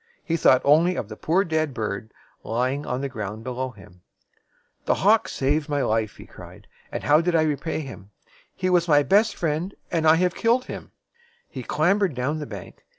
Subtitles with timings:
[0.23, 2.11] He thought only of the poor dead bird
[2.43, 4.01] lying on the ground below him.
[4.85, 8.09] "The hawk saved my life!" he cried; "and how did I repay him?
[8.55, 10.91] He was my best friend, and I have killed him."
[11.47, 12.83] He clam bered down the bank.